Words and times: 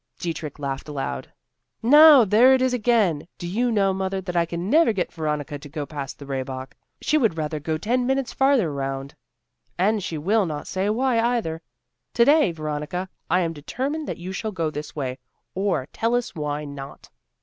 Dietrich 0.17 0.57
laughed 0.57 0.87
aloud. 0.89 1.31
"Now 1.83 2.25
there 2.25 2.55
it 2.55 2.61
is 2.63 2.73
again. 2.73 3.27
Do 3.37 3.45
you 3.47 3.71
know, 3.71 3.93
mother, 3.93 4.19
that 4.19 4.35
I 4.35 4.47
can 4.47 4.67
never 4.67 4.93
get 4.93 5.13
Veronica 5.13 5.59
to 5.59 5.69
go 5.69 5.85
past 5.85 6.17
the 6.17 6.25
Rehbock. 6.25 6.73
She 7.01 7.19
would 7.19 7.37
rather 7.37 7.59
go 7.59 7.77
ten 7.77 8.07
minutes 8.07 8.33
farther 8.33 8.73
round, 8.73 9.13
and 9.77 10.01
she 10.03 10.17
will 10.17 10.47
not 10.47 10.65
say 10.65 10.89
why 10.89 11.19
either. 11.19 11.61
To 12.15 12.25
day, 12.25 12.51
Veronica, 12.51 13.09
I 13.29 13.41
am 13.41 13.53
determined 13.53 14.07
that 14.07 14.17
you 14.17 14.31
shall 14.31 14.51
go 14.51 14.71
this 14.71 14.95
way 14.95 15.19
or 15.53 15.85
tell 15.93 16.15
us 16.15 16.33
why 16.33 16.65
not." 16.65 17.11